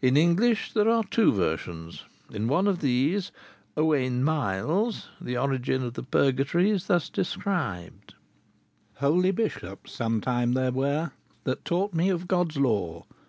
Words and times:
In 0.00 0.16
English 0.16 0.72
there 0.74 0.88
are 0.88 1.02
two 1.02 1.32
versions. 1.32 2.04
In 2.30 2.46
one 2.46 2.68
of 2.68 2.80
these, 2.80 3.32
'Owayne 3.76 4.22
Miles,' 4.22 5.08
the 5.20 5.36
origin 5.36 5.82
of 5.82 5.94
the 5.94 6.04
purgatory 6.04 6.70
is 6.70 6.86
thus 6.86 7.08
described: 7.10 8.14
"Holy 8.98 9.32
byschoppes 9.32 9.88
some 9.88 10.20
tyme 10.20 10.54
ther 10.54 10.70
were, 10.70 11.10
That 11.42 11.64
tawgte 11.64 11.94
me 11.94 12.10
of 12.10 12.28
Goddes 12.28 12.56
lore. 12.56 13.06